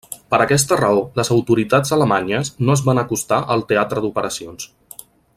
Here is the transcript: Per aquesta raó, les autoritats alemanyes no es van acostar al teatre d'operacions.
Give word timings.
Per 0.33 0.37
aquesta 0.43 0.77
raó, 0.79 1.01
les 1.19 1.29
autoritats 1.35 1.93
alemanyes 1.99 2.51
no 2.69 2.77
es 2.77 2.83
van 2.89 3.01
acostar 3.05 3.41
al 3.57 3.65
teatre 3.73 4.03
d'operacions. 4.07 4.67